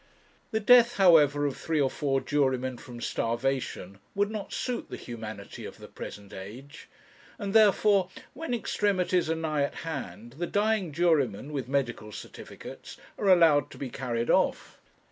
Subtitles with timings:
[0.49, 5.63] The death, however, of three or four jurymen from starvation would not suit the humanity
[5.63, 6.89] of the present age,
[7.37, 13.29] and therefore, when extremities are nigh at hand, the dying jurymen, with medical certificates, are
[13.29, 14.79] allowed to be carried off.